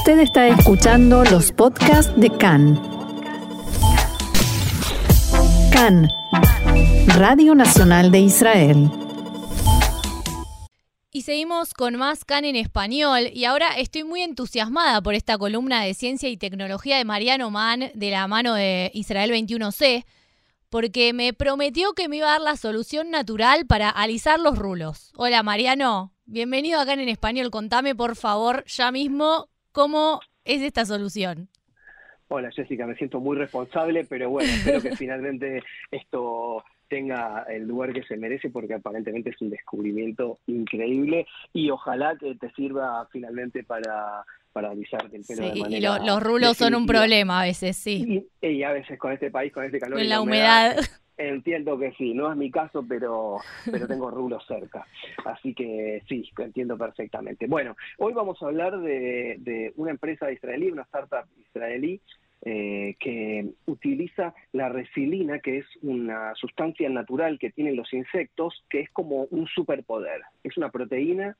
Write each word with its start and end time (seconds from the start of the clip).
Usted 0.00 0.20
está 0.20 0.48
escuchando 0.48 1.24
los 1.24 1.52
podcasts 1.52 2.10
de 2.16 2.30
CAN. 2.30 2.80
CAN, 5.70 6.08
Radio 7.18 7.54
Nacional 7.54 8.10
de 8.10 8.20
Israel. 8.20 8.90
Y 11.12 11.20
seguimos 11.20 11.74
con 11.74 11.96
más 11.96 12.24
CAN 12.24 12.46
en 12.46 12.56
español 12.56 13.28
y 13.34 13.44
ahora 13.44 13.74
estoy 13.76 14.04
muy 14.04 14.22
entusiasmada 14.22 15.02
por 15.02 15.12
esta 15.12 15.36
columna 15.36 15.82
de 15.82 15.92
ciencia 15.92 16.30
y 16.30 16.38
tecnología 16.38 16.96
de 16.96 17.04
Mariano 17.04 17.50
Mann 17.50 17.90
de 17.92 18.10
la 18.10 18.26
mano 18.26 18.54
de 18.54 18.90
Israel 18.94 19.30
21C, 19.30 20.06
porque 20.70 21.12
me 21.12 21.34
prometió 21.34 21.92
que 21.92 22.08
me 22.08 22.16
iba 22.16 22.28
a 22.28 22.38
dar 22.38 22.40
la 22.40 22.56
solución 22.56 23.10
natural 23.10 23.66
para 23.66 23.90
alisar 23.90 24.40
los 24.40 24.56
rulos. 24.56 25.12
Hola 25.14 25.42
Mariano, 25.42 26.14
bienvenido 26.24 26.80
acá 26.80 26.94
en 26.94 27.06
español. 27.06 27.50
Contame 27.50 27.94
por 27.94 28.16
favor 28.16 28.64
ya 28.64 28.90
mismo 28.90 29.50
cómo 29.72 30.20
es 30.44 30.62
esta 30.62 30.84
solución. 30.84 31.48
Hola 32.28 32.50
Jessica, 32.52 32.86
me 32.86 32.94
siento 32.94 33.18
muy 33.20 33.36
responsable, 33.36 34.04
pero 34.04 34.30
bueno, 34.30 34.50
espero 34.50 34.80
que 34.80 34.94
finalmente 34.96 35.62
esto 35.90 36.62
tenga 36.88 37.44
el 37.48 37.66
lugar 37.66 37.92
que 37.92 38.02
se 38.02 38.16
merece 38.16 38.50
porque 38.50 38.74
aparentemente 38.74 39.30
es 39.30 39.40
un 39.40 39.50
descubrimiento 39.50 40.38
increíble 40.46 41.26
y 41.52 41.70
ojalá 41.70 42.16
que 42.16 42.34
te 42.34 42.50
sirva 42.52 43.08
finalmente 43.10 43.64
para 43.64 44.24
para 44.52 44.70
alisarte 44.70 45.16
el 45.16 45.24
pelo 45.24 45.48
de 45.48 45.60
manera 45.60 46.00
y 46.02 46.06
los 46.06 46.22
rulos 46.22 46.56
son 46.56 46.74
un 46.74 46.86
problema 46.86 47.40
a 47.40 47.44
veces, 47.44 47.76
sí. 47.76 48.28
Y, 48.40 48.62
a 48.64 48.72
veces 48.72 48.98
con 48.98 49.12
este 49.12 49.30
país, 49.30 49.52
con 49.52 49.64
este 49.64 49.78
calor. 49.78 49.98
Con 49.98 50.08
la, 50.08 50.20
humedad, 50.20 50.76
Entiendo 51.20 51.78
que 51.78 51.92
sí, 51.92 52.14
no 52.14 52.30
es 52.30 52.36
mi 52.38 52.50
caso, 52.50 52.82
pero, 52.88 53.36
pero 53.70 53.86
tengo 53.86 54.10
rulos 54.10 54.42
cerca. 54.46 54.86
Así 55.26 55.52
que 55.52 56.02
sí, 56.08 56.26
entiendo 56.38 56.78
perfectamente. 56.78 57.46
Bueno, 57.46 57.76
hoy 57.98 58.14
vamos 58.14 58.42
a 58.42 58.46
hablar 58.46 58.80
de, 58.80 59.36
de 59.38 59.74
una 59.76 59.90
empresa 59.90 60.32
israelí, 60.32 60.70
una 60.70 60.82
startup 60.82 61.26
israelí, 61.36 62.00
eh, 62.42 62.96
que 62.98 63.50
utiliza 63.66 64.32
la 64.52 64.70
resilina, 64.70 65.40
que 65.40 65.58
es 65.58 65.66
una 65.82 66.34
sustancia 66.36 66.88
natural 66.88 67.38
que 67.38 67.50
tienen 67.50 67.76
los 67.76 67.92
insectos, 67.92 68.64
que 68.70 68.80
es 68.80 68.90
como 68.90 69.24
un 69.24 69.46
superpoder. 69.46 70.22
Es 70.42 70.56
una 70.56 70.70
proteína 70.70 71.36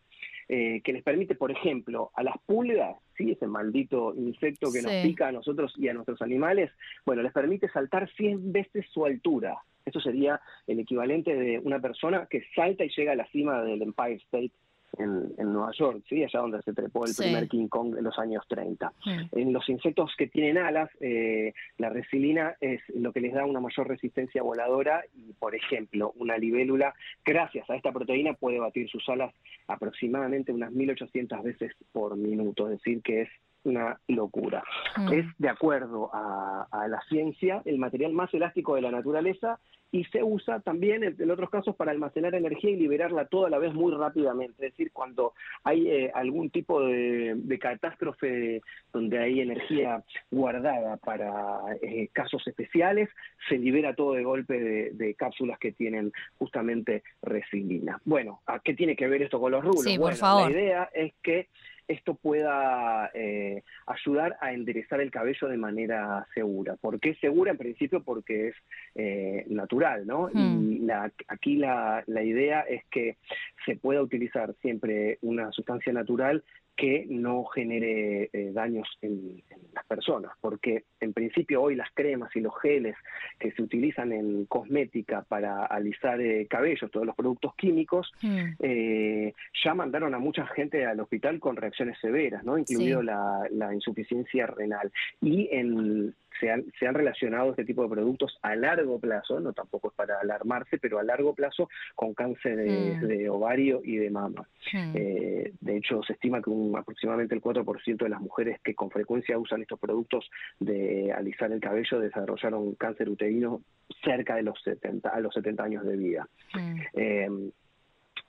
eh, 0.53 0.81
que 0.83 0.93
les 0.93 1.05
permite, 1.05 1.37
por 1.37 1.53
ejemplo, 1.53 2.11
a 2.13 2.25
las 2.25 2.35
pulgas, 2.45 2.97
¿sí? 3.17 3.31
ese 3.31 3.47
maldito 3.47 4.13
insecto 4.17 4.73
que 4.73 4.83
nos 4.83 4.91
pica 4.95 5.29
a 5.29 5.33
nosotros 5.33 5.73
y 5.77 5.87
a 5.87 5.95
nuestros 5.95 6.21
animales, 6.23 6.73
bueno, 7.07 7.23
les 7.23 7.33
permite 7.33 7.69
saltar 7.69 8.11
100 8.17 8.51
veces 8.51 8.85
su 8.93 9.07
altura. 9.07 9.59
Eso 9.87 10.01
sería 10.01 10.41
el 10.67 10.81
equivalente 10.81 11.37
de 11.37 11.61
una 11.61 11.79
persona 11.79 12.27
que 12.29 12.43
salta 12.57 12.85
y 12.85 12.91
llega 12.97 13.13
a 13.13 13.15
la 13.15 13.29
cima 13.29 13.63
del 13.63 13.81
Empire 13.81 14.17
State 14.17 14.51
en, 14.99 15.53
Nueva 15.53 15.73
York, 15.73 16.03
¿sí? 16.09 16.23
allá 16.23 16.41
donde 16.41 16.63
se 16.63 16.73
trepó 16.73 17.05
el 17.05 17.15
primer 17.15 17.49
King 17.49 17.69
Kong 17.69 17.97
en 17.97 18.05
los 18.05 18.19
años 18.19 18.45
30. 18.49 18.93
En 19.33 19.53
los 19.53 19.69
insectos 19.69 20.13
que 20.17 20.27
tienen 20.27 20.59
alas, 20.59 20.91
eh, 21.01 21.53
la 21.79 21.91
resilina 21.91 22.57
es 22.61 22.81
lo 22.95 23.13
que 23.13 23.21
les 23.21 23.35
da 23.35 23.45
una 23.45 23.61
mayor 23.61 23.89
resistencia 23.89 24.43
voladora 24.43 25.05
y, 25.15 25.33
por 25.35 25.55
ejemplo, 25.55 26.13
una 26.17 26.39
libélula, 26.39 26.95
gracias 27.25 27.69
a 27.71 27.77
esta 27.77 27.93
proteína, 27.93 28.35
puede 28.35 28.59
batir 28.59 28.89
sus 28.89 29.09
alas 29.09 29.35
aproximadamente 29.67 30.53
unas 30.53 30.73
1800 30.73 31.43
veces 31.43 31.73
por 31.93 32.17
minuto, 32.17 32.67
es 32.67 32.79
decir, 32.79 33.03
que 33.03 33.23
es 33.23 33.29
una 33.65 33.99
locura. 34.09 34.63
Mm. 34.97 35.13
Es, 35.13 35.27
de 35.39 35.49
acuerdo 35.49 36.11
a, 36.13 36.67
la 36.89 37.01
ciencia, 37.09 37.63
el 37.65 37.79
material 37.79 38.13
más 38.13 38.33
elástico 38.35 38.75
de 38.75 38.83
la 38.83 38.91
naturaleza 38.91 39.59
y 39.93 40.05
se 40.05 40.23
usa 40.23 40.61
también, 40.61 41.03
en, 41.03 41.31
otros 41.31 41.51
casos, 41.51 41.75
para 41.75 41.91
almacenar 41.91 42.35
energía 42.37 42.71
y 42.71 42.77
liberarla 42.77 43.25
toda 43.25 43.49
a 43.49 43.51
la 43.51 43.59
vez 43.59 43.75
muy 43.75 43.93
rápidamente. 43.93 44.55
Es 44.65 44.73
decir, 44.73 44.93
cuando 44.93 45.35
hay 45.65 45.89
eh, 45.89 46.13
algún 46.15 46.51
tipo 46.51 46.81
de, 46.81 47.59
catástrofe 47.61 48.63
donde 48.93 49.19
hay 49.19 49.41
energía 49.41 50.03
guardada 50.31 50.97
para 50.97 51.59
eh, 51.83 52.09
casos 52.13 52.47
especiales, 52.47 53.09
se 53.49 53.59
libera 53.59 53.95
todo 53.95 54.13
de 54.13 54.23
golpe 54.23 54.93
de, 54.93 55.15
cápsulas 55.15 55.59
que 55.59 55.73
tienen 55.73 56.13
justamente 56.39 57.03
resilina. 57.21 58.01
Bueno, 58.05 58.41
¿a 58.47 58.61
qué 58.61 58.75
tiene 58.75 58.95
que 58.95 59.09
ver 59.09 59.23
esto 59.23 59.41
con 59.41 59.51
los 59.53 59.63
rulos? 59.63 59.83
Sí, 59.83 59.99
por 59.99 60.15
favor. 60.15 60.51
La 60.51 60.57
idea 60.57 60.91
es 60.95 61.13
que 61.21 61.49
esto 61.89 62.15
pueda 62.15 63.11
eh, 63.15 63.63
ayudar 63.87 64.37
a 64.41 64.53
enderezar 64.53 65.01
el 65.01 65.11
cabello 65.11 65.49
de 65.49 65.57
manera 65.57 66.27
segura. 66.35 66.77
¿Por 66.77 67.01
qué 67.01 67.15
segura? 67.17 67.53
En 67.53 67.59
principio 67.59 68.03
porque 68.03 68.49
es 68.49 68.55
eh, 68.95 69.45
natural, 69.49 70.07
¿no? 70.07 70.31
Y 70.31 70.39
hmm. 70.39 70.87
la, 70.87 71.13
aquí 71.29 71.57
la, 71.57 72.03
la 72.07 72.23
idea 72.23 72.61
es 72.63 72.85
que 72.91 73.17
se 73.65 73.77
pueda 73.77 74.03
utilizar 74.03 74.55
siempre 74.61 75.19
una 75.23 75.51
sustancia 75.53 75.93
natural 75.93 76.43
que 76.81 77.05
no 77.11 77.45
genere 77.45 78.31
eh, 78.33 78.53
daños 78.55 78.89
en, 79.03 79.43
las 79.75 79.85
personas, 79.85 80.33
porque 80.41 80.85
en 80.99 81.13
principio 81.13 81.61
hoy 81.61 81.77
las 81.77 81.91
cremas 81.93 82.35
y 82.35 82.41
los 82.41 82.59
geles 82.61 82.97
que 83.39 83.53
se 83.53 83.63
utilizan 83.63 84.13
en 84.13 84.47
cosmética 84.47 85.23
para 85.29 85.67
alisar 85.67 86.21
eh, 86.23 86.47
cabellos, 86.49 86.91
todos 86.91 87.05
los 87.05 87.15
productos 87.15 87.55
químicos, 87.55 88.11
hmm. 88.23 88.53
eh, 88.61 89.35
ya 89.63 89.75
mandaron 89.75 90.15
a 90.15 90.19
mucha 90.19 90.47
gente 90.47 90.87
al 90.87 91.01
hospital 91.01 91.39
con 91.39 91.57
reacciones 91.57 91.99
severas, 92.01 92.43
¿no? 92.45 92.57
incluido 92.57 93.03
la, 93.03 93.47
la 93.51 93.75
insuficiencia 93.75 94.47
renal. 94.47 94.91
Y 95.21 95.51
en 95.53 96.15
se 96.39 96.51
han, 96.51 96.65
se 96.79 96.87
han 96.87 96.95
relacionado 96.95 97.51
este 97.51 97.65
tipo 97.65 97.83
de 97.83 97.89
productos 97.89 98.39
a 98.43 98.55
largo 98.57 98.99
plazo, 98.99 99.41
no 99.41 99.53
tampoco 99.53 99.89
es 99.89 99.95
para 99.95 100.19
alarmarse, 100.21 100.79
pero 100.79 100.99
a 100.99 101.03
largo 101.03 101.35
plazo 101.35 101.69
con 101.95 102.15
cáncer 102.15 102.57
de, 102.57 103.29
mm. 103.29 103.33
ovario 103.33 103.81
y 103.85 103.97
de 103.97 104.11
mama. 104.11 104.49
Mm. 104.73 104.93
Eh, 104.95 105.53
de 105.61 105.77
hecho, 105.77 106.03
se 106.03 106.15
estima 106.15 106.41
que 106.41 106.51
un, 106.51 106.70
aproximadamente 106.77 107.35
el 107.35 107.43
4% 107.43 107.97
de 107.97 108.09
las 108.09 108.21
mujeres 108.21 108.61
que 108.63 108.75
con 108.75 108.91
frecuencia 108.91 109.39
usan 109.39 109.63
estos 109.63 109.79
productos 109.79 110.31
de 110.59 111.13
alisar 111.13 111.53
el 111.53 111.61
cabello 111.61 112.01
desarrollaron 112.01 112.75
cáncer 112.75 113.09
uterino 113.09 113.63
cerca 114.05 114.37
de 114.37 114.43
los 114.43 114.61
70, 114.63 115.09
a 115.09 115.21
los 115.21 115.35
70 115.35 115.63
años 115.63 115.85
de 115.85 115.97
vida. 115.97 116.29
Mm. 116.55 116.81
Eh, 116.95 117.29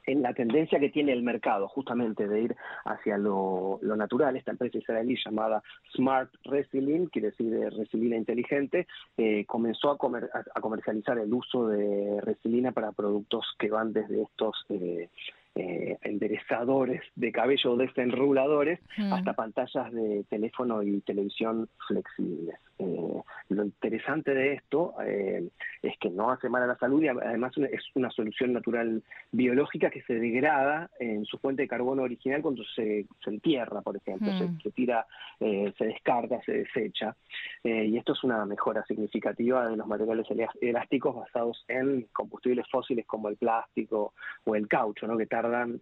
en 0.06 0.22
la 0.22 0.34
tendencia 0.34 0.80
que 0.80 0.90
tiene 0.90 1.14
el 1.14 1.24
mercado 1.24 1.68
justamente 1.68 2.28
de 2.28 2.42
ir 2.42 2.56
hacia 2.86 3.18
lo, 3.18 3.80
natural, 3.82 4.36
esta 4.36 4.52
empresa 4.52 4.78
israelí 4.78 5.16
llamada 5.24 5.62
Smart 5.96 6.30
Resilin, 6.44 7.08
quiere 7.08 7.30
decir 7.30 7.50
de 7.50 7.70
resilina 7.70 8.18
inteligente, 8.18 8.88
eh, 9.18 9.46
comenzó 9.46 9.92
a, 9.92 9.94
a, 9.94 10.62
comercializar 10.62 11.18
el 11.20 11.34
uso 11.34 11.68
de 11.68 12.20
resilina 12.22 12.72
para 12.72 12.92
productos 12.92 13.46
que 13.60 13.70
van 13.70 13.94
desde 13.94 14.24
estos 14.24 14.66
eh, 14.70 15.10
eh, 15.54 15.98
enderezadores 16.04 17.02
de 17.16 17.34
cabello 17.34 17.76
desenruladores 17.76 18.80
mm. 18.98 19.12
hasta 19.12 19.34
pantallas 19.34 19.92
de 19.92 20.24
teléfono 20.30 20.82
y 20.82 21.02
televisión 21.02 21.68
flexibles. 21.88 22.56
Eh, 22.80 23.22
lo 23.50 23.64
interesante 23.66 24.34
de 24.34 24.54
esto 24.54 24.94
eh, 25.06 25.50
es 25.82 25.98
que 26.00 26.10
no 26.10 26.32
hace 26.32 26.48
mal 26.48 26.64
a 26.64 26.68
la 26.68 26.78
salud 26.78 27.04
y 27.04 27.10
además 27.10 27.52
es 27.58 27.84
una 27.96 28.10
solución 28.12 28.54
natural 28.54 29.04
biológica 29.34 29.90
que 29.90 30.02
se 30.04 30.14
degrada 30.14 30.90
en 31.00 31.26
su 31.26 31.38
fuente 31.38 31.64
de 31.64 31.68
carbono 31.68 32.04
original 32.04 32.42
cuando 32.42 32.64
se, 32.74 33.06
entierra, 33.26 33.82
por 33.82 33.98
ejemplo, 33.98 34.32
se, 34.38 34.46
mm. 34.46 34.62
se, 34.62 34.72
tira, 34.72 35.06
se 35.40 35.86
descarga, 35.86 36.42
se 36.46 36.54
desecha. 36.54 37.16
y 37.64 37.98
esto 37.98 38.14
es 38.14 38.24
una 38.24 38.46
mejora 38.46 38.86
significativa 38.86 39.68
de 39.68 39.76
los 39.76 39.86
materiales 39.86 40.28
elásticos 40.62 41.16
basados 41.16 41.66
en 41.68 42.08
combustibles 42.14 42.66
fósiles 42.72 43.06
como 43.06 43.28
el 43.28 43.36
plástico 43.36 44.14
o 44.46 44.56
el 44.56 44.70
caucho, 44.70 45.08
¿no? 45.08 45.18
que 45.18 45.28
tardan 45.42 45.82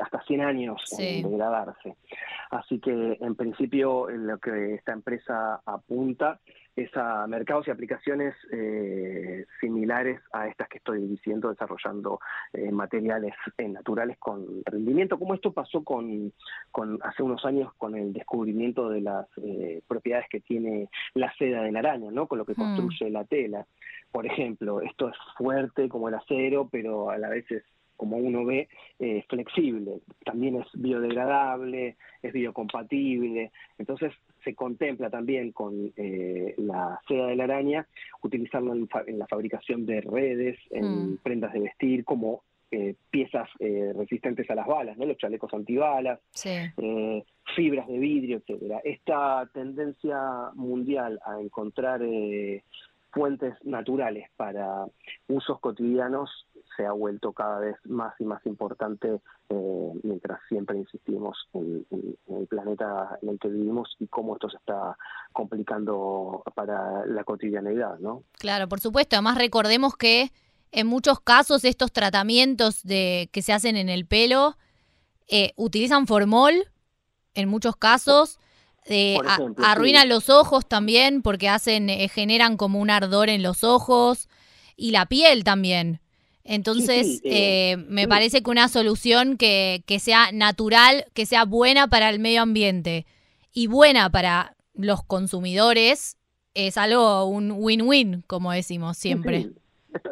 hasta 0.00 0.22
100 0.22 0.40
años 0.40 0.82
en 0.98 1.30
degradarse. 1.30 1.96
Así 2.50 2.80
que 2.80 3.18
en 3.20 3.34
principio 3.34 4.08
lo 4.08 4.38
que 4.38 4.74
esta 4.74 4.92
empresa 4.92 5.60
apunta 5.66 6.40
es 6.76 6.90
a 6.96 7.26
mercados 7.26 7.68
y 7.68 7.70
aplicaciones 7.70 8.34
eh, 8.52 9.44
similares 9.60 10.20
a 10.32 10.48
estas 10.48 10.68
que 10.68 10.78
estoy 10.78 11.06
diciendo, 11.06 11.50
desarrollando 11.50 12.20
eh, 12.54 12.70
materiales 12.72 13.34
eh, 13.58 13.68
naturales 13.68 14.16
con 14.18 14.46
rendimiento, 14.64 15.18
como 15.18 15.34
esto 15.34 15.52
pasó 15.52 15.84
con, 15.84 16.32
con, 16.70 16.98
hace 17.02 17.22
unos 17.22 17.44
años 17.44 17.72
con 17.76 17.94
el 17.96 18.12
descubrimiento 18.12 18.88
de 18.88 19.02
las 19.02 19.26
propiedades 19.86 20.26
que 20.30 20.40
tiene 20.40 20.88
la 21.14 21.32
seda 21.36 21.62
de 21.62 21.72
la 21.72 21.80
araña, 21.80 22.10
¿no? 22.10 22.26
con 22.26 22.38
lo 22.38 22.46
que 22.46 22.52
hmm. 22.52 22.76
construye 22.76 23.10
la 23.10 23.24
tela. 23.24 23.66
Por 24.10 24.26
ejemplo, 24.26 24.80
esto 24.80 25.08
es 25.08 25.16
fuerte 25.36 25.88
como 25.88 26.08
el 26.08 26.14
acero, 26.14 26.68
pero 26.70 27.10
a 27.10 27.18
la 27.18 27.28
vez 27.28 27.50
es 27.50 27.64
como 28.00 28.16
uno 28.16 28.46
ve, 28.46 28.66
eh, 28.98 29.22
flexible. 29.28 30.00
También 30.24 30.56
es 30.56 30.66
biodegradable, 30.72 31.98
es 32.22 32.32
biocompatible. 32.32 33.52
Entonces 33.76 34.14
se 34.42 34.54
contempla 34.54 35.10
también 35.10 35.52
con 35.52 35.92
eh, 35.98 36.54
la 36.56 36.98
seda 37.06 37.26
de 37.26 37.36
la 37.36 37.44
araña 37.44 37.86
utilizarlo 38.22 38.72
en, 38.72 39.18
la 39.18 39.26
fabricación 39.26 39.84
de 39.84 40.00
redes, 40.00 40.58
en 40.70 41.12
mm. 41.12 41.18
prendas 41.22 41.52
de 41.52 41.60
vestir, 41.60 42.06
como 42.06 42.42
eh, 42.70 42.94
piezas 43.10 43.50
resistentes 43.58 44.48
a 44.48 44.54
las 44.54 44.66
balas, 44.66 44.96
¿no? 44.96 45.04
los 45.04 45.18
chalecos 45.18 45.52
antibalas, 45.52 46.20
fibras 47.54 47.86
de 47.86 47.98
vidrio, 47.98 48.38
etcétera. 48.38 48.80
Esta 48.82 49.46
tendencia 49.52 50.16
mundial 50.54 51.20
a 51.26 51.38
encontrar 51.38 52.00
fuentes 53.12 53.54
naturales 53.64 54.30
para 54.36 54.86
usos 55.28 55.60
cotidianos 55.60 56.30
se 56.80 56.86
ha 56.86 56.92
vuelto 56.92 57.32
cada 57.32 57.58
vez 57.58 57.76
más 57.84 58.14
y 58.18 58.24
más 58.24 58.44
importante 58.46 59.20
eh, 59.50 59.92
mientras 60.02 60.40
siempre 60.48 60.78
insistimos 60.78 61.36
en, 61.52 61.84
el 62.28 62.46
planeta 62.46 63.18
en 63.20 63.28
el 63.28 63.38
que 63.38 63.48
vivimos 63.48 63.94
y 63.98 64.06
cómo 64.06 64.34
esto 64.34 64.48
se 64.48 64.56
está 64.56 64.96
complicando 65.32 66.42
para 66.54 67.04
la 67.04 67.24
cotidianeidad, 67.24 67.98
¿no? 67.98 68.24
Claro, 68.38 68.66
por 68.66 68.80
supuesto. 68.80 69.16
Además 69.16 69.36
recordemos 69.36 69.94
que 69.94 70.32
en 70.72 70.86
muchos 70.86 71.20
casos 71.20 71.64
estos 71.64 71.92
tratamientos 71.92 72.82
de 72.82 73.28
que 73.30 73.42
se 73.42 73.52
hacen 73.52 73.76
en 73.76 73.90
el 73.90 74.06
pelo 74.06 74.56
eh, 75.28 75.52
utilizan 75.56 76.06
formol, 76.06 76.54
en 77.34 77.48
muchos 77.50 77.76
casos. 77.76 78.38
Eh, 78.86 79.18
arruinan 79.62 80.08
los 80.08 80.30
ojos 80.30 80.66
también 80.66 81.20
porque 81.20 81.50
hacen 81.50 81.90
generan 82.08 82.56
como 82.56 82.80
un 82.80 82.88
ardor 82.88 83.28
en 83.28 83.42
los 83.42 83.62
ojos 83.62 84.30
y 84.76 84.92
la 84.92 85.04
piel 85.04 85.44
también. 85.44 86.00
Entonces, 86.44 87.20
eh, 87.24 87.76
me 87.88 88.08
parece 88.08 88.42
que 88.42 88.50
una 88.50 88.68
solución 88.68 89.36
que, 89.36 89.82
que 89.86 89.98
sea 89.98 90.32
natural, 90.32 91.04
que 91.14 91.26
sea 91.26 91.44
buena 91.44 91.88
para 91.88 92.08
el 92.08 92.18
medio 92.18 92.42
ambiente 92.42 93.06
y 93.52 93.66
buena 93.66 94.10
para 94.10 94.56
los 94.74 95.04
consumidores, 95.04 96.16
es 96.54 96.76
algo, 96.76 97.26
un 97.26 97.52
win-win, 97.52 98.24
como 98.26 98.52
decimos 98.52 98.96
siempre 98.96 99.50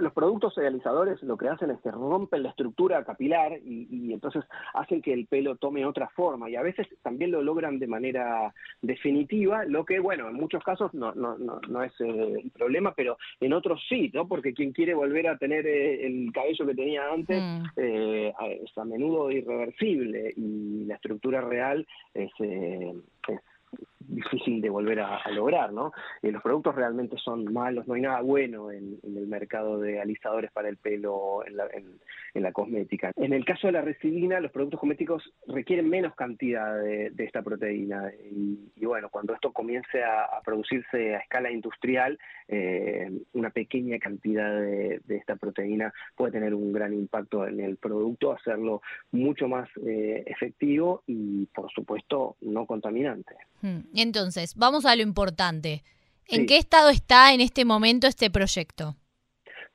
los 0.01 0.13
productos 0.13 0.55
realizadores 0.55 1.23
lo 1.23 1.37
que 1.37 1.49
hacen 1.49 1.71
es 1.71 1.81
que 1.81 1.91
rompen 1.91 2.43
la 2.43 2.51
estructura 2.51 3.05
capilar 3.05 3.59
y, 3.65 4.13
entonces 4.13 4.45
hacen 4.75 5.03
que 5.03 5.13
el 5.13 5.27
pelo 5.27 5.57
tome 5.57 5.85
otra 5.85 6.09
forma 6.09 6.51
y 6.51 6.57
a 6.57 6.63
veces 6.63 6.87
también 7.03 7.31
lo 7.31 7.43
logran 7.43 7.79
de 7.79 7.87
manera 7.87 8.53
definitiva, 8.83 9.65
lo 9.65 9.85
que 9.85 10.01
bueno, 10.01 10.29
en 10.29 10.35
muchos 10.35 10.63
casos 10.63 10.93
no, 10.95 11.15
no, 11.15 11.37
no, 11.39 11.61
no 11.69 11.83
es 11.83 11.93
eh, 12.01 12.41
el 12.43 12.51
problema, 12.51 12.93
pero 12.95 13.19
en 13.41 13.53
otros 13.53 13.83
sí, 13.89 14.11
¿no? 14.15 14.27
Porque 14.27 14.55
quien 14.55 14.73
quiere 14.73 14.95
volver 14.95 15.29
a 15.29 15.39
tener 15.39 15.67
eh, 15.67 16.07
el 16.07 16.33
cabello 16.33 16.67
que 16.67 16.75
tenía 16.75 17.03
antes 17.13 17.43
mm. 17.43 17.65
eh, 17.77 18.33
es 18.63 18.79
a 18.79 18.85
menudo 18.85 19.31
irreversible 19.31 20.33
y 20.37 20.85
la 20.85 20.95
estructura 20.95 21.41
real 21.41 21.87
es, 22.15 22.31
es 22.41 24.28
de 24.49 24.71
volver 24.71 25.01
a, 25.01 25.29
lograr, 25.31 25.73
¿no? 25.73 25.93
Eh, 26.23 26.33
los 26.33 26.43
productos 26.43 26.75
realmente 26.75 27.17
son 27.19 27.53
malos, 27.53 27.87
no 27.87 27.95
hay 27.95 28.03
nada 28.03 28.21
bueno 28.23 28.73
en, 28.73 28.99
el 29.05 29.27
mercado 29.27 29.79
de 29.79 30.01
alisadores 30.01 30.51
para 30.51 30.69
el 30.69 30.77
pelo 30.77 31.47
en 31.47 31.57
la, 31.57 31.69
en, 31.73 32.43
la, 32.43 32.53
cosmética. 32.53 33.13
En 33.17 33.33
el 33.33 33.45
caso 33.45 33.67
de 33.67 33.75
la 33.75 33.83
residina, 33.83 34.41
los 34.41 34.51
productos 34.51 34.81
cosméticos 34.81 35.33
requieren 35.47 35.89
menos 35.89 36.15
cantidad 36.15 36.81
de, 36.81 37.13
esta 37.19 37.43
proteína 37.43 38.11
y, 38.31 38.85
bueno, 38.85 39.11
cuando 39.11 39.35
esto 39.35 39.53
comience 39.53 40.03
a, 40.03 40.41
producirse 40.45 41.15
a 41.15 41.19
escala 41.19 41.51
industrial, 41.51 42.19
eh, 42.49 43.11
una 43.35 43.51
pequeña 43.51 43.99
cantidad 43.99 44.61
de, 44.61 45.01
esta 45.09 45.37
proteína 45.37 45.93
puede 46.17 46.33
tener 46.33 46.55
un 46.55 46.73
gran 46.73 46.95
impacto 46.95 47.47
en 47.47 47.61
el 47.61 47.77
producto, 47.77 48.33
hacerlo 48.33 48.81
mucho 49.13 49.49
más 49.49 49.69
eh, 49.87 50.25
efectivo 50.27 51.03
y, 51.07 51.47
por 51.47 51.71
supuesto, 51.73 52.37
no 52.41 52.67
contaminante. 52.67 53.35
Hmm. 53.61 53.81
Entonces, 53.95 54.55
vamos 54.57 54.87
a 54.87 54.97
lo 54.97 55.03
importante. 55.03 55.83
¿En 56.27 56.47
qué 56.47 56.59
estado 56.59 56.91
está 56.91 57.33
en 57.33 57.41
este 57.41 57.65
momento 57.65 58.07
este 58.07 58.31
proyecto? 58.31 58.97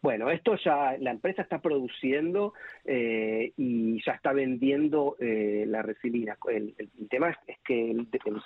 Bueno, 0.03 0.29
esto 0.29 0.57
ya 0.57 0.97
la 1.00 1.11
empresa 1.11 1.44
está 1.44 1.59
produciendo 1.59 2.53
eh, 2.83 3.53
y 3.55 4.03
ya 4.03 4.11
está 4.11 4.33
vendiendo 4.33 5.15
eh, 5.17 5.63
la 5.65 5.81
resilina. 5.81 6.38
El, 6.51 6.75
tema 7.09 7.29
es, 7.29 7.57
que 7.63 7.95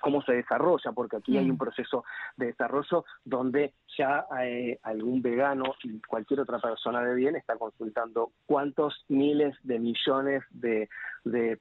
cómo 0.02 0.22
se 0.22 0.34
desarrolla, 0.34 0.92
porque 0.92 1.18
aquí 1.18 1.36
hay 1.36 1.50
un 1.50 1.56
mm. 1.56 1.58
proceso 1.58 2.04
de 2.36 2.46
desarrollo 2.46 3.06
donde 3.26 3.74
ya 3.98 4.28
eh, 4.40 4.78
algún 4.84 5.24
vegano 5.24 5.64
y 5.84 6.00
cualquier 6.02 6.42
otra 6.42 6.60
persona 6.60 7.02
de 7.04 7.16
bien 7.16 7.36
está 7.36 7.56
consultando 7.56 8.34
cuántos 8.46 9.04
miles 9.08 9.56
de 9.64 9.80
millones 9.80 10.44
de, 10.52 10.88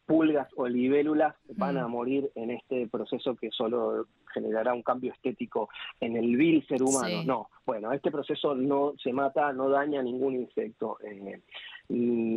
pulgas 0.05 0.49
o 0.57 0.69
libélulas 0.69 1.35
van 1.57 1.79
a 1.79 1.89
mm. 1.89 1.91
morir 1.91 2.31
en 2.35 2.51
este 2.51 2.87
proceso 2.87 3.35
que 3.35 3.51
solo 3.51 4.07
generará 4.33 4.75
un 4.75 4.83
cambio 4.83 5.13
estético 5.13 5.71
en 6.01 6.17
el 6.17 6.37
vil 6.37 6.67
ser 6.69 6.83
humano. 6.83 7.23
No, 7.25 7.49
bueno, 7.65 7.93
este 7.93 8.11
proceso 8.11 8.55
no 8.55 8.93
se 9.03 9.13
mata, 9.13 9.53
no 9.53 9.71
daña 9.71 9.86
ningún 9.87 10.35
insecto. 10.35 10.99
Eh, 11.03 11.41
ni, 11.89 12.35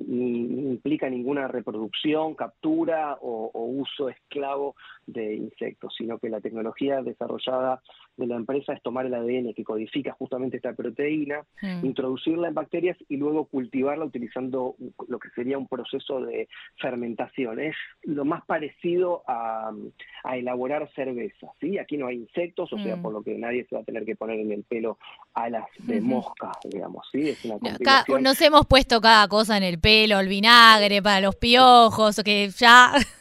implica 0.72 1.10
ninguna 1.10 1.48
reproducción, 1.48 2.36
captura 2.36 3.18
o, 3.22 3.50
uso 3.54 4.10
esclavo 4.10 4.76
de 5.06 5.36
insectos, 5.36 5.94
sino 5.98 6.20
que 6.20 6.30
la 6.30 6.42
tecnología 6.42 7.02
desarrollada 7.02 7.82
de 8.20 8.28
la 8.28 8.36
empresa 8.36 8.74
es 8.74 8.82
tomar 8.84 9.06
el 9.06 9.14
ADN 9.14 9.54
que 9.54 9.64
codifica 9.64 10.14
justamente 10.14 10.58
esta 10.58 10.74
proteína, 10.74 11.44
introducirla 11.82 12.50
en 12.50 12.54
bacterias 12.54 12.98
y 13.08 13.18
luego 13.18 13.46
cultivarla 13.46 14.06
utilizando 14.06 14.76
lo 15.08 15.20
que 15.20 15.30
sería 15.30 15.58
un 15.58 15.68
proceso 15.68 16.22
de 16.22 16.48
fermentación. 16.78 17.60
Es 17.60 17.76
lo 18.04 18.26
más 18.26 18.46
parecido 18.46 19.24
a, 19.28 19.72
elaborar 20.34 20.90
cerveza. 20.94 21.48
¿sí? 21.60 21.78
Aquí 21.78 21.98
no 21.98 22.08
hay 22.08 22.18
insectos, 22.18 22.72
o 22.72 22.78
sea, 22.78 22.96
mm. 22.96 23.02
por 23.02 23.14
lo 23.14 23.24
que 23.24 23.38
nadie 23.38 23.66
se 23.68 23.76
va 23.76 23.82
a 23.82 23.86
tener 23.86 24.06
que 24.06 24.16
poner 24.16 24.40
en 24.40 24.52
el 24.52 24.64
pelo 24.64 24.98
alas 25.34 25.66
de 25.80 26.02
mosca, 26.02 26.52
digamos. 26.70 27.08
¿sí? 27.12 27.30
Es 27.30 27.46
una 27.46 27.58
nos 28.20 28.42
hemos 28.42 28.66
puesto 28.68 29.02
cada 29.02 29.28
cosa 29.28 29.58
en 29.58 29.64
el 29.64 29.80
pelo, 29.80 30.20
el 30.20 30.28
vinagre 30.28 31.02
para 31.02 31.22
los 31.22 31.36
piojos, 31.36 32.22
que 32.24 32.50
ya... 32.50 32.94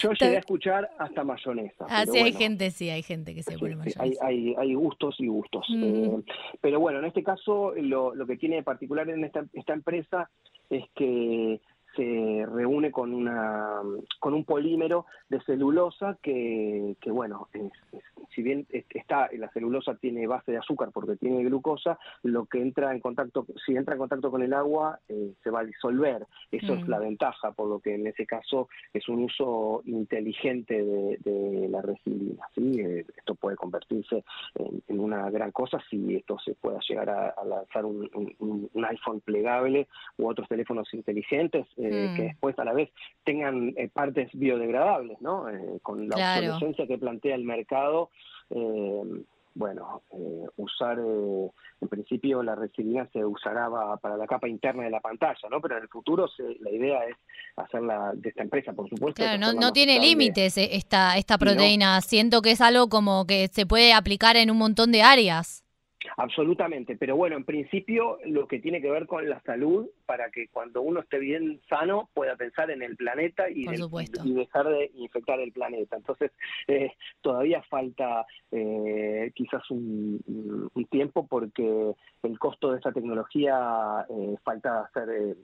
Yo 0.00 0.12
llegué 0.12 0.36
a 0.36 0.40
escuchar 0.40 0.90
hasta 0.98 1.24
mayonesa. 1.24 1.86
Ah, 1.88 2.04
sí, 2.06 2.18
hay 2.18 2.32
gente, 2.32 2.70
sí, 2.70 2.90
hay 2.90 3.02
gente 3.02 3.34
que 3.34 3.42
se 3.42 3.58
pone 3.58 3.76
mayonesa. 3.76 4.26
hay, 4.26 4.54
hay, 4.56 4.74
gustos 4.74 5.16
y 5.18 5.26
gustos. 5.26 5.66
Mm. 5.68 5.84
Eh, 5.84 6.22
pero 6.60 6.80
bueno, 6.80 6.98
en 6.98 7.06
este 7.06 7.22
caso, 7.22 7.72
lo, 7.76 8.14
lo 8.14 8.26
que 8.26 8.36
tiene 8.36 8.56
de 8.56 8.62
particular 8.62 9.08
en 9.08 9.24
esta, 9.24 9.44
esta 9.52 9.72
empresa 9.72 10.30
es 10.70 10.84
que 10.94 11.60
se 11.96 12.46
reúne 12.46 12.92
con 12.92 13.14
una 13.14 13.80
con 14.20 14.34
un 14.34 14.44
polímero 14.44 15.06
de 15.28 15.40
celulosa 15.42 16.18
que, 16.22 16.96
que 17.00 17.10
bueno 17.10 17.48
es, 17.54 17.72
si 18.36 18.42
bien 18.42 18.66
está 18.70 19.28
la 19.36 19.50
celulosa 19.50 19.96
tiene 19.96 20.26
base 20.26 20.52
de 20.52 20.58
azúcar 20.58 20.90
porque 20.92 21.16
tiene 21.16 21.42
glucosa 21.42 21.98
lo 22.22 22.44
que 22.46 22.60
entra 22.60 22.92
en 22.92 23.00
contacto 23.00 23.46
si 23.64 23.74
entra 23.74 23.94
en 23.94 23.98
contacto 23.98 24.30
con 24.30 24.42
el 24.42 24.52
agua 24.52 25.00
eh, 25.08 25.32
se 25.42 25.50
va 25.50 25.60
a 25.60 25.64
disolver 25.64 26.26
eso 26.52 26.74
es 26.74 26.86
mm. 26.86 26.90
la 26.90 26.98
ventaja 26.98 27.52
por 27.52 27.68
lo 27.68 27.80
que 27.80 27.94
en 27.94 28.06
ese 28.06 28.26
caso 28.26 28.68
es 28.92 29.08
un 29.08 29.24
uso 29.24 29.82
inteligente 29.86 30.84
de, 30.84 31.68
la 31.70 31.82
resilina 31.82 32.46
¿sí? 32.54 32.80
Eh, 32.80 33.04
esto 33.16 33.34
puede 33.34 33.56
convertirse 33.56 34.22
en, 34.54 35.00
una 35.00 35.30
gran 35.30 35.50
cosa 35.50 35.78
si 35.90 36.14
esto 36.14 36.38
se 36.38 36.54
pueda 36.54 36.78
llegar 36.88 37.10
a, 37.10 37.34
lanzar 37.44 37.84
un, 37.84 38.08
un, 38.38 38.84
iPhone 38.84 39.20
plegable 39.20 39.88
u 40.18 40.28
otros 40.28 40.48
teléfonos 40.48 40.92
inteligentes 40.94 41.66
eh, 41.76 42.12
que 42.16 42.22
mm. 42.22 42.26
después 42.26 42.58
a 42.58 42.64
la 42.64 42.72
vez 42.72 42.90
tengan 43.24 43.72
eh, 43.76 43.88
partes 43.92 44.30
biodegradables, 44.32 45.20
¿no? 45.20 45.48
Eh, 45.48 45.80
con 45.82 46.08
la 46.08 46.16
obsolescencia 46.16 46.86
que 46.86 46.98
plantea 46.98 47.34
el 47.34 47.44
mercado, 47.44 48.10
bueno, 48.50 50.02
usar, 50.56 50.98
en 50.98 51.88
principio 51.88 52.42
la 52.42 52.54
resilina 52.54 53.08
se 53.12 53.24
usará 53.24 53.68
para 54.00 54.16
la 54.16 54.26
capa 54.26 54.48
interna 54.48 54.84
de 54.84 54.90
la 54.90 55.00
pantalla, 55.00 55.48
¿no? 55.50 55.60
Pero 55.60 55.76
en 55.76 55.82
el 55.82 55.88
futuro 55.88 56.28
la 56.60 56.70
idea 56.70 57.04
es 57.04 57.16
hacerla 57.56 58.12
de 58.14 58.28
esta 58.28 58.42
empresa, 58.42 58.72
por 58.72 58.88
supuesto. 58.88 59.22
Claro, 59.22 59.52
no, 59.54 59.72
tiene 59.72 59.98
límites 59.98 60.58
esta, 60.58 61.16
esta 61.16 61.38
proteína. 61.38 62.00
Siento 62.02 62.42
que 62.42 62.52
es 62.52 62.60
algo 62.60 62.88
como 62.88 63.26
que 63.26 63.48
se 63.48 63.66
puede 63.66 63.92
aplicar 63.92 64.36
en 64.36 64.50
un 64.50 64.58
montón 64.58 64.92
de 64.92 65.02
áreas. 65.02 65.65
Absolutamente, 66.18 66.96
pero 66.96 67.14
bueno, 67.14 67.36
en 67.36 67.44
principio 67.44 68.18
lo 68.24 68.48
que 68.48 68.58
tiene 68.58 68.80
que 68.80 68.90
ver 68.90 69.06
con 69.06 69.28
la 69.28 69.38
salud, 69.42 69.86
para 70.06 70.30
que 70.30 70.48
cuando 70.48 70.80
uno 70.80 71.00
esté 71.00 71.18
bien 71.18 71.60
sano 71.68 72.08
pueda 72.14 72.36
pensar 72.36 72.70
en 72.70 72.82
el 72.82 72.96
planeta 72.96 73.50
y, 73.50 73.66
dejar 73.66 74.68
de 74.68 74.90
infectar 74.94 75.38
el 75.40 75.52
planeta. 75.52 75.96
Entonces, 75.96 76.32
eh, 76.68 76.92
todavía 77.20 77.62
falta 77.64 78.24
eh, 78.50 79.30
quizás 79.34 79.70
un, 79.70 80.22
tiempo 80.90 81.26
porque 81.26 81.92
el 82.22 82.38
costo 82.38 82.70
de 82.70 82.78
esta 82.78 82.92
tecnología 82.92 84.06
eh, 84.08 84.36
falta 84.42 84.88
ser 84.94 85.36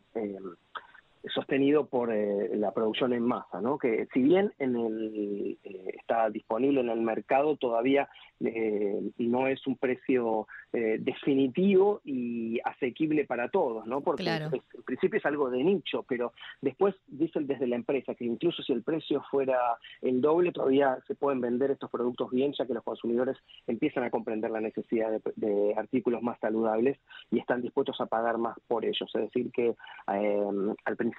sostenido 1.29 1.87
por 1.87 2.13
la 2.13 2.73
producción 2.73 3.13
en 3.13 3.23
masa, 3.23 3.61
¿no? 3.61 3.79
Que 3.79 4.09
si 4.13 4.23
bien 4.23 4.53
en 4.59 4.77
el, 4.77 5.59
está 5.99 6.31
disponible 6.31 6.81
en 6.81 6.89
el 6.89 7.01
mercado, 7.01 7.57
todavía 7.57 8.09
eh, 8.41 9.11
no 9.19 9.47
es 9.47 9.65
un 9.67 9.77
precio 9.77 10.49
eh, 10.73 10.99
definitivo 11.01 12.01
y 12.05 12.59
asequible 12.65 13.25
para 13.25 13.49
todos, 13.49 13.87
¿no? 13.87 14.01
Porque 14.01 14.25
en 14.25 14.83
principio 14.85 15.19
es 15.19 15.27
algo 15.27 15.51
de 15.51 15.63
nicho, 15.63 16.05
pero 16.09 16.33
después 16.61 16.95
dicen 17.07 17.47
desde 17.47 17.67
la 17.67 17.77
empresa 17.77 18.15
que 18.15 18.25
incluso 18.25 18.63
si 18.63 18.73
el 18.73 18.83
precio 18.83 19.23
fuera 19.31 19.59
el 20.01 20.21
doble, 20.21 20.53
todavía 20.53 20.99
se 21.07 21.15
pueden 21.15 21.41
vender 21.41 21.71
estos 21.71 21.91
productos 21.91 22.31
bien, 22.31 22.53
ya 22.59 22.67
que 22.67 22.75
los 22.75 22.83
consumidores 22.83 23.37
empiezan 23.67 24.05
a 24.05 24.11
comprender 24.11 24.51
la 24.51 24.61
necesidad 24.61 25.21
de, 25.37 25.75
artículos 25.77 26.23
más 26.23 26.39
saludables 26.41 26.99
y 27.31 27.39
están 27.39 27.63
dispuestos 27.63 28.01
a 28.01 28.07
pagar 28.07 28.39
más 28.39 28.57
por 28.67 28.85
ellos. 28.85 29.11
Es 29.15 29.21
decir, 29.21 29.51
que 29.53 29.69
eh, 30.13 30.47
al 30.85 30.97
principio 30.97 31.12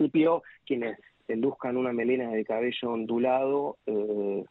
quienes 0.65 0.97
luzcan 1.27 1.77
una 1.77 1.93
melena 1.93 2.29
de 2.29 2.45
cabello 2.45 2.91
ondulado, 2.91 3.77
eh, 3.85 4.43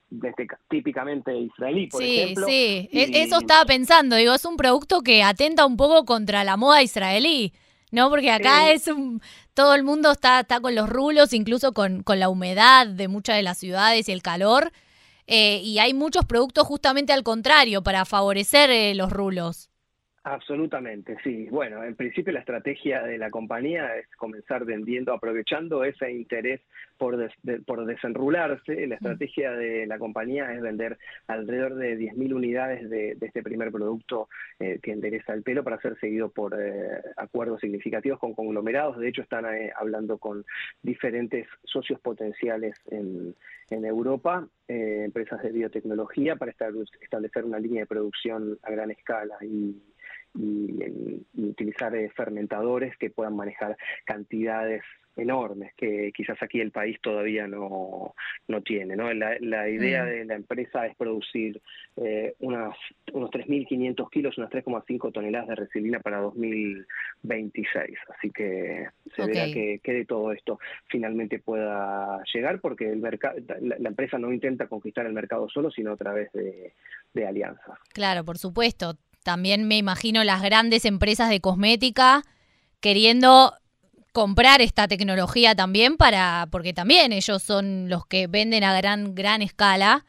típicamente 0.69 1.37
israelí, 1.37 1.87
por 1.87 2.03
ejemplo. 2.03 2.47
Sí, 2.47 2.89
sí, 2.91 2.99
e-, 2.99 3.23
eso 3.23 3.39
estaba 3.39 3.65
pensando, 3.65 4.17
digo, 4.17 4.35
es 4.35 4.45
un 4.45 4.57
producto 4.57 5.03
que 5.03 5.23
atenta 5.23 5.67
un 5.67 5.77
poco 5.77 6.05
contra 6.05 6.45
la 6.45 6.57
moda 6.57 6.83
israelí. 6.83 7.53
¿no? 7.93 8.09
Porque 8.09 8.31
acá 8.31 8.73
es 8.73 8.89
un, 8.89 9.21
todo 9.53 9.75
el 9.75 9.85
mundo 9.85 10.11
está, 10.13 10.41
está 10.41 10.61
con 10.61 10.75
los 10.75 10.89
rulos, 10.89 11.35
incluso 11.35 11.75
con, 11.75 12.03
con 12.03 12.19
la 12.19 12.31
humedad 12.31 12.87
de 12.87 13.07
muchas 13.07 13.37
de 13.37 13.43
las 13.43 13.59
ciudades 13.59 14.09
y 14.09 14.13
el 14.13 14.23
calor. 14.23 14.73
Eh, 15.27 15.61
y 15.63 15.79
hay 15.79 15.93
muchos 15.93 16.25
productos 16.25 16.67
justamente 16.67 17.13
al 17.13 17.23
contrario 17.23 17.83
para 17.83 18.07
favorecer 18.07 18.71
eh, 18.71 18.95
los 18.95 19.13
rulos. 19.13 19.69
Absolutamente, 20.25 21.17
sí. 21.25 21.49
Bueno, 21.51 21.83
en 21.83 21.97
principio 21.97 22.33
la 22.33 22.39
estrategia 22.39 23.03
de 23.03 23.19
la 23.19 23.29
compañía 23.29 23.97
es 23.97 24.07
comenzar 24.17 24.65
vendiendo, 24.65 25.13
aprovechando 25.13 25.83
ese 25.83 26.13
interés 26.13 26.61
por, 26.97 27.19
por 27.67 27.85
desenrularse. 27.87 28.87
La 28.87 28.95
estrategia 28.95 29.51
de 29.51 29.85
la 29.89 29.99
compañía 29.99 30.53
es 30.53 30.63
vender 30.63 30.97
alrededor 31.27 31.75
de 31.75 31.99
10.000 31.99 32.35
unidades 32.35 32.89
de, 32.89 33.19
este 33.21 33.43
primer 33.43 33.73
producto 33.73 34.29
eh, 34.61 34.79
que 34.81 34.93
endereza 34.93 35.33
el 35.35 35.43
pelo 35.43 35.65
para 35.65 35.81
ser 35.81 35.99
seguido 35.99 36.29
por 36.29 36.55
eh, 36.57 37.03
acuerdos 37.17 37.61
significativos 37.61 38.21
con 38.21 38.35
conglomerados. 38.35 38.99
De 38.99 39.09
hecho, 39.09 39.23
están 39.23 39.45
eh, 39.47 39.73
hablando 39.77 40.19
con 40.19 40.45
diferentes 40.83 41.49
socios 41.65 41.99
potenciales 41.99 42.77
en, 42.93 43.35
en 43.71 43.85
Europa, 43.85 44.47
empresas 44.69 45.43
de 45.43 45.51
biotecnología, 45.51 46.37
para 46.37 46.53
establecer 46.53 47.45
una 47.45 47.59
línea 47.59 47.83
de 47.83 47.87
producción 47.87 48.59
a 48.63 48.71
gran 48.71 48.91
escala 48.91 49.37
y 49.43 49.77
y, 50.35 51.23
utilizar 51.35 51.95
eh, 51.95 52.11
fermentadores 52.17 52.97
que 52.97 53.11
puedan 53.11 53.37
manejar 53.37 53.77
cantidades 54.05 54.83
enormes 55.17 55.73
que 55.77 56.13
quizás 56.15 56.43
aquí 56.43 56.61
el 56.61 56.71
país 56.71 56.99
todavía 57.01 57.47
no, 57.47 58.15
no 58.49 58.63
tiene. 58.63 58.97
¿no? 58.97 59.13
La, 59.13 59.37
la 59.41 59.69
idea 59.69 60.05
mm. 60.05 60.07
de 60.07 60.25
la 60.25 60.35
empresa 60.35 60.87
es 60.87 60.97
producir 60.97 61.61
eh, 61.97 62.35
unas, 62.41 62.77
unos 63.13 63.31
3.500 63.31 64.11
kilos, 64.11 64.39
unas 64.39 64.51
3,5 64.51 65.13
toneladas 65.13 65.49
de 65.49 65.55
resilina 65.57 66.01
para 66.01 66.19
2026. 66.19 67.99
Así 68.17 68.31
que 68.31 68.89
se 69.15 69.27
verá 69.27 69.45
que, 69.53 69.81
que, 69.83 69.93
de 69.93 70.05
todo 70.07 70.33
esto 70.33 70.59
finalmente 70.87 71.39
pueda 71.39 72.23
llegar 72.33 72.61
porque 72.61 72.91
el 72.91 73.01
mercado, 73.01 73.39
la, 73.61 73.77
la, 73.79 73.89
empresa 73.89 74.19
no 74.19 74.33
intenta 74.33 74.67
conquistar 74.67 75.07
el 75.07 75.13
mercado 75.13 75.49
solo, 75.49 75.71
sino 75.71 75.93
a 75.93 75.97
través 75.97 76.33
de, 76.33 76.73
de 77.13 77.27
alianzas. 77.27 77.79
Claro, 77.93 78.25
por 78.25 78.39
supuesto 78.39 78.97
también 79.23 79.67
me 79.69 79.77
imagino 79.77 80.25
las 80.25 80.43
grandes 80.43 80.85
empresas 80.85 81.31
de 81.31 81.41
cosmética 81.41 82.23
queriendo 82.81 83.55
comprar 84.13 84.61
esta 84.61 84.89
tecnología 84.89 85.55
también 85.55 85.97
para, 85.97 86.47
porque 86.51 86.73
también 86.73 87.13
ellos 87.13 87.43
son 87.43 87.89
los 87.89 88.07
que 88.07 88.27
venden 88.27 88.65
a 88.65 88.75
gran, 88.77 89.15
gran 89.15 89.43
escala. 89.43 90.05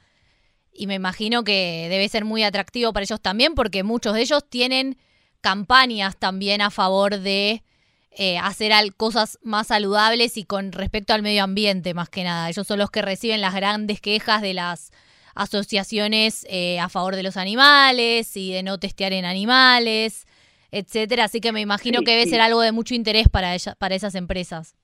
Y 0.74 0.88
me 0.88 0.96
imagino 0.96 1.43
que 1.43 1.88
debe 1.89 2.10
ser 2.10 2.25
muy 2.25 2.43
atractivo 2.43 2.91
para 2.91 3.03
ellos 3.03 3.22
también, 3.22 3.53
porque 3.53 3.84
muchos 3.84 4.13
de 4.13 4.22
ellos 4.22 4.43
tienen 4.50 4.98
campañas 5.41 6.17
también 6.17 6.62
a 6.62 6.72
favor 6.72 7.20
de 7.20 7.63
eh, 8.12 8.38
hacer 8.39 8.74
cosas 8.96 9.39
más 9.43 9.67
saludables 9.67 10.38
y 10.38 10.43
con 10.43 10.72
respecto 10.72 11.13
al 11.13 11.22
medio 11.22 11.43
ambiente, 11.43 11.93
más 11.93 12.10
que 12.10 12.24
nada. 12.24 12.50
Ellos 12.50 12.67
son 12.67 12.79
los 12.79 12.91
que 12.91 13.01
reciben 13.01 13.41
las 13.41 13.53
grandes 13.53 14.01
quejas 14.01 14.41
de 14.41 14.53
las 14.53 14.91
asociaciones 15.36 16.46
eh, 16.50 16.80
a 16.80 16.90
favor 16.90 17.16
de 17.16 17.24
los 17.24 17.38
animales 17.38 18.36
y 18.38 18.52
de 18.52 18.63
no 18.63 18.78
testear 18.78 19.13
en 19.13 19.25
animales, 19.25 20.25
etcétera. 20.72 21.25
Así 21.25 21.40
que 21.42 21.52
me 21.52 21.62
imagino 21.62 22.02
que 22.02 22.12
debe 22.12 22.28
ser 22.28 22.42
algo 22.42 22.62
de 22.62 22.72
mucho 22.72 22.96
interés 22.96 23.28
para, 23.30 23.56
ella, 23.56 23.75
para 23.75 23.96
esas 23.96 24.16
empresas 24.16 24.75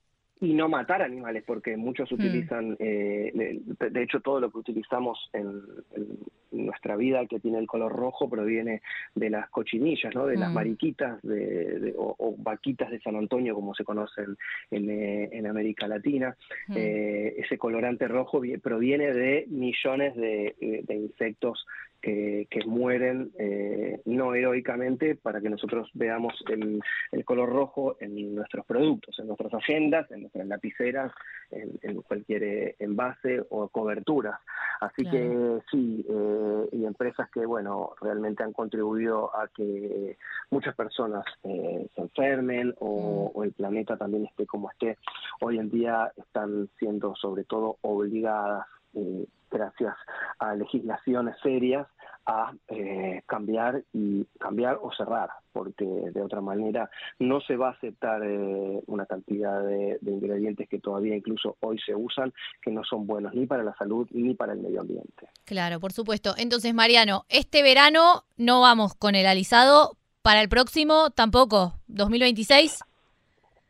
y 0.41 0.53
no 0.53 0.69
matar 0.69 1.01
animales, 1.01 1.43
porque 1.45 1.75
muchos 1.75 2.11
hmm. 2.11 2.15
utilizan, 2.15 2.77
eh, 2.79 3.31
de, 3.33 4.03
hecho 4.03 4.21
todo 4.21 4.39
lo 4.39 4.49
que 4.51 4.59
utilizamos 4.59 5.29
en, 5.33 5.61
nuestra 6.51 6.95
vida 6.95 7.27
que 7.27 7.39
tiene 7.39 7.59
el 7.59 7.67
color 7.67 7.91
rojo 7.91 8.27
proviene 8.27 8.81
de 9.13 9.29
las 9.29 9.49
cochinillas, 9.49 10.15
¿no? 10.15 10.25
de 10.25 10.35
las 10.35 10.49
hmm. 10.49 10.53
mariquitas 10.53 11.21
de, 11.21 11.93
o, 11.97 12.35
vaquitas 12.37 12.89
de 12.89 12.99
San 13.01 13.15
Antonio, 13.15 13.53
como 13.53 13.75
se 13.75 13.83
conocen 13.83 14.35
en, 14.71 14.89
en 14.89 15.45
América 15.45 15.87
Latina. 15.87 16.35
Hmm. 16.67 16.73
Eh, 16.75 17.35
ese 17.37 17.57
colorante 17.57 18.07
rojo 18.07 18.41
proviene 18.63 19.13
de 19.13 19.45
millones 19.49 20.15
de, 20.15 20.83
de 20.87 20.95
insectos 20.95 21.65
que, 22.01 22.47
mueren 22.65 23.31
eh, 23.37 24.01
no 24.05 24.33
heroicamente 24.33 25.15
para 25.15 25.41
que 25.41 25.49
nosotros 25.49 25.89
veamos 25.93 26.33
el, 26.49 26.81
color 27.25 27.49
rojo 27.49 27.95
en 27.99 28.35
nuestros 28.35 28.65
productos, 28.65 29.17
en 29.19 29.27
nuestras 29.27 29.53
agendas, 29.53 30.09
en 30.11 30.21
nuestras 30.21 30.47
lapiceras, 30.47 31.11
en, 31.51 32.01
cualquier 32.01 32.43
eh, 32.43 32.75
envase 32.79 33.43
o 33.49 33.67
cobertura. 33.69 34.39
Así 34.79 35.03
que 35.03 35.59
sí, 35.69 36.05
eh, 36.09 36.69
y 36.71 36.85
empresas 36.85 37.29
que, 37.31 37.45
bueno, 37.45 37.91
realmente 38.01 38.43
han 38.43 38.53
contribuido 38.53 39.35
a 39.35 39.47
que 39.47 40.17
muchas 40.49 40.75
personas 40.75 41.25
se 41.43 41.89
enfermen 41.95 42.73
o, 42.79 43.31
mm. 43.33 43.37
o 43.37 43.43
el 43.43 43.51
planeta 43.51 43.97
también 43.97 44.25
esté 44.25 44.45
como 44.45 44.71
esté, 44.71 44.97
hoy 45.41 45.59
en 45.59 45.69
día 45.69 46.11
están 46.15 46.69
siendo 46.79 47.15
sobre 47.15 47.43
todo 47.43 47.77
obligadas 47.81 48.65
gracias 49.51 49.95
a 50.39 50.55
legislaciones 50.55 51.35
serias, 51.41 51.87
a 52.25 52.53
eh, 52.67 53.23
cambiar 53.25 53.83
y 53.91 54.25
cambiar 54.39 54.77
o 54.81 54.91
cerrar, 54.93 55.29
porque 55.51 55.85
de 55.85 56.21
otra 56.21 56.41
manera 56.41 56.89
no 57.17 57.41
se 57.41 57.55
va 57.55 57.69
a 57.69 57.71
aceptar 57.71 58.21
eh, 58.23 58.81
una 58.85 59.05
cantidad 59.05 59.63
de, 59.63 59.97
ingredientes 60.01 60.69
que 60.69 60.79
todavía 60.79 61.15
incluso 61.15 61.57
hoy 61.61 61.79
se 61.83 61.95
usan 61.95 62.31
que 62.61 62.71
no 62.71 62.83
son 62.83 63.07
buenos 63.07 63.33
ni 63.33 63.47
para 63.47 63.63
la 63.63 63.75
salud 63.75 64.07
ni 64.11 64.35
para 64.35 64.53
el 64.53 64.59
medio 64.59 64.81
ambiente. 64.81 65.29
Claro, 65.45 65.79
por 65.79 65.91
supuesto. 65.91 66.35
Entonces, 66.37 66.73
Mariano, 66.73 67.25
este 67.29 67.63
verano 67.63 68.25
no 68.37 68.61
vamos 68.61 68.93
con 68.93 69.15
el 69.15 69.25
alisado, 69.25 69.97
para 70.21 70.41
el 70.41 70.49
próximo 70.49 71.09
tampoco, 71.11 71.73
2026. 71.87 72.81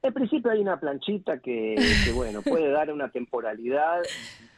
En 0.02 0.14
principio 0.14 0.52
hay 0.52 0.62
una 0.62 0.80
planchita 0.80 1.40
que, 1.40 1.76
que 2.06 2.12
bueno, 2.12 2.42
puede 2.42 2.70
dar 2.72 2.92
una 2.92 3.10
temporalidad 3.10 4.02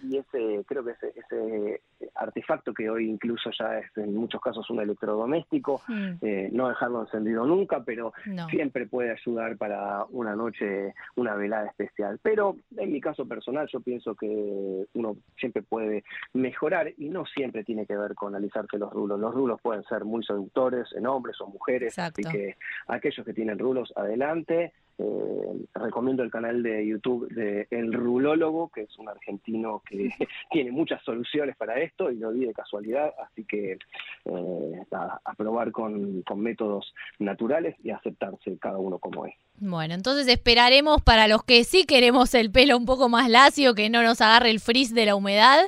y 0.04 0.18
ese 0.18 0.64
creo 0.66 0.84
que 0.84 0.92
ese, 0.92 1.14
ese 1.16 1.82
artefacto 2.16 2.74
que 2.74 2.90
hoy 2.90 3.10
incluso 3.10 3.50
ya 3.58 3.80
es 3.80 3.86
en 3.98 4.16
muchos 4.16 4.42
casos 4.42 4.70
un 4.70 4.80
electrodoméstico, 4.80 5.82
mm. 5.88 6.12
eh, 6.22 6.50
no 6.52 6.70
dejarlo 6.70 7.02
encendido 7.02 7.46
nunca, 7.46 7.84
pero 7.84 8.14
siempre 8.50 8.88
puede 8.88 9.12
ayudar 9.12 9.58
para 9.58 10.06
una 10.10 10.36
noche, 10.36 10.94
una 11.16 11.36
velada 11.36 11.68
especial. 11.68 12.20
Pero 12.22 12.56
en 12.78 12.92
mi 12.92 13.02
caso 13.02 13.28
personal 13.28 13.68
yo 13.72 13.80
pienso 13.82 14.16
que 14.16 14.86
uno 14.94 15.18
siempre 15.38 15.62
puede 15.62 16.04
mejorar 16.34 16.92
y 16.98 17.10
no 17.10 17.26
siempre 17.26 17.64
tiene 17.64 17.86
que 17.86 17.98
ver 17.98 18.16
con 18.16 18.36
alisarse 18.36 18.78
los 18.78 18.92
rulos. 18.92 19.20
Los 19.20 19.34
rulos 19.34 19.60
pueden 19.62 19.84
ser 19.84 20.06
muy 20.06 20.24
seductores 20.24 20.88
en 20.96 21.08
hombres 21.08 21.40
o 21.42 21.48
mujeres, 21.48 21.98
así 22.00 22.24
que 22.24 22.56
aquellos 22.88 23.26
que 23.26 23.34
tienen 23.34 23.60
rulos, 23.60 23.94
adelante. 23.96 24.74
Eh, 25.02 25.66
recomiendo 25.74 26.22
el 26.22 26.30
canal 26.30 26.62
de 26.62 26.86
YouTube 26.86 27.28
de 27.34 27.68
El 27.72 27.92
Rulólogo, 27.92 28.70
que 28.70 28.82
es 28.82 29.00
un 29.00 29.10
argentino 29.10 29.82
que 29.88 30.10
tiene 30.52 30.72
muchas 30.72 31.04
soluciones 31.04 31.56
para 31.58 31.80
esto 31.80 32.12
y 32.12 32.18
lo 32.18 32.32
di 32.32 32.46
de 32.46 32.54
casualidad, 32.54 33.12
así 33.26 33.44
que 33.46 33.80
eh, 34.26 34.86
a, 34.92 35.34
probar 35.36 35.72
con, 35.72 36.22
con 36.22 36.40
métodos 36.42 36.94
naturales 37.18 37.76
y 37.84 37.90
aceptarse 37.90 38.58
cada 38.60 38.78
uno 38.78 39.00
como 39.00 39.26
es. 39.26 39.34
Bueno, 39.58 39.96
entonces 39.96 40.28
esperaremos 40.28 41.02
para 41.02 41.28
los 41.28 41.44
que 41.44 41.64
sí 41.64 41.86
queremos 41.86 42.34
el 42.36 42.52
pelo 42.52 42.78
un 42.78 42.86
poco 42.86 43.10
más 43.10 43.30
lacio, 43.30 43.74
que 43.74 43.90
no 43.90 44.04
nos 44.04 44.22
agarre 44.22 44.52
el 44.52 44.60
frizz 44.60 44.94
de 44.94 45.06
la 45.06 45.16
humedad. 45.16 45.62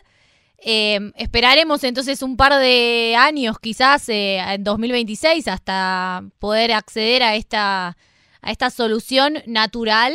Eh, 0.60 1.12
esperaremos 1.16 1.84
entonces 1.84 2.22
un 2.22 2.38
par 2.38 2.54
de 2.54 3.16
años, 3.18 3.58
quizás 3.60 4.08
en 4.10 4.64
2026, 4.64 5.48
hasta 5.48 6.24
poder 6.40 6.72
acceder 6.72 7.24
a 7.24 7.36
esta 7.36 7.98
a 8.44 8.52
esta 8.52 8.70
solución 8.70 9.36
natural, 9.48 10.14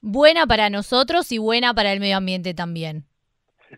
buena 0.00 0.46
para 0.46 0.70
nosotros 0.70 1.32
y 1.32 1.38
buena 1.38 1.74
para 1.74 1.92
el 1.92 2.00
medio 2.00 2.18
ambiente 2.18 2.54
también? 2.54 3.04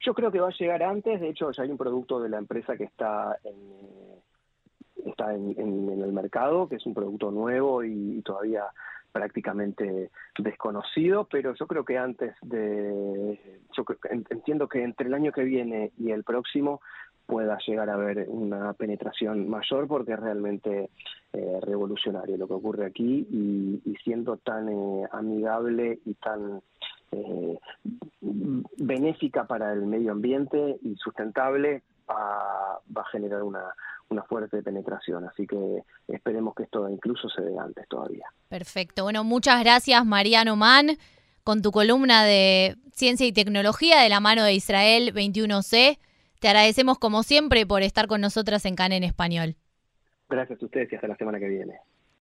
Yo 0.05 0.13
creo 0.15 0.31
que 0.31 0.41
va 0.41 0.49
a 0.49 0.59
llegar 0.59 0.83
antes, 0.83 1.21
de 1.21 1.31
hecho 1.31 1.51
ya 1.51 1.63
hay 1.63 1.71
un 1.71 1.79
producto 1.79 2.21
de 2.21 2.29
la 2.29 2.39
empresa 2.39 2.77
que 2.77 2.85
está 2.85 3.39
en, 3.45 5.09
está 5.09 5.35
en, 5.35 5.55
el 5.59 6.13
mercado, 6.13 6.69
que 6.69 6.77
es 6.77 6.87
un 6.87 6.95
producto 6.95 7.31
nuevo 7.31 7.83
y, 7.85 8.21
todavía 8.23 8.65
prácticamente 9.11 10.11
desconocido, 10.39 11.27
pero 11.31 11.55
yo 11.55 11.67
creo 11.67 11.85
que 11.85 11.97
antes 11.97 12.35
de, 12.43 13.41
yo 13.73 13.85
entiendo 14.31 14.69
que 14.69 14.83
entre 14.83 15.07
el 15.07 15.15
año 15.15 15.33
que 15.33 15.45
viene 15.45 15.93
y 15.97 16.11
el 16.11 16.25
próximo 16.25 16.83
pueda 17.29 17.59
llegar 17.67 17.91
a 17.91 17.95
haber 17.95 18.27
una 18.29 18.73
penetración 18.73 19.51
mayor 19.51 19.87
porque 19.87 20.13
es 20.13 20.19
realmente 20.19 20.89
eh, 21.35 21.59
revolucionario 21.61 22.39
lo 22.39 22.49
que 22.49 22.55
ocurre 22.55 22.87
aquí 22.87 23.27
y, 23.31 23.95
siendo 24.03 24.39
tan 24.39 24.71
eh, 24.71 25.07
amigable 25.13 26.01
y 26.07 26.15
tan 26.15 26.63
eh, 27.13 27.59
benéfica 28.79 29.47
para 29.47 29.75
el 29.75 29.85
medio 29.85 30.13
ambiente 30.13 30.79
y 30.81 30.97
sustentable 30.97 31.83
va, 32.09 32.77
a 32.77 33.05
generar 33.13 33.43
una, 33.43 33.75
una 34.09 34.23
fuerte 34.23 34.63
penetración. 34.63 35.27
Así 35.27 35.47
que 35.47 35.83
esperemos 36.09 36.55
que 36.55 36.63
esto 36.63 36.89
incluso 36.89 37.29
se 37.29 37.43
dé 37.43 37.59
antes 37.59 37.87
todavía. 37.89 38.25
Perfecto. 38.49 39.03
Bueno, 39.03 39.23
muchas 39.23 39.61
gracias 39.63 40.07
Mariano 40.07 40.57
Mann 40.57 40.97
con 41.45 41.61
tu 41.61 41.73
columna 41.73 42.25
de 42.25 42.77
Ciencia 42.95 43.27
y 43.27 43.33
Tecnología 43.33 44.01
de 44.01 44.09
la 44.09 44.21
mano 44.21 44.45
de 44.45 44.55
Israel 44.55 45.13
21C. 45.13 45.99
Te 46.41 46.49
agradecemos 46.49 46.99
como 46.99 47.23
siempre 47.23 47.67
por 47.67 47.83
estar 47.83 48.07
con 48.07 48.21
nosotras 48.21 48.65
en 48.65 48.77
CAN 48.77 48.93
en 48.93 49.05
español. 49.05 49.57
Gracias 50.29 50.63
a 50.63 50.65
ustedes 50.65 50.93
y 50.93 50.95
hasta 50.95 51.09
la 51.09 51.17
semana 51.17 51.39
que 51.39 51.49
viene. 51.49 51.81